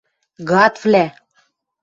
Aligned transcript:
–Гадвлӓ! 0.49 1.05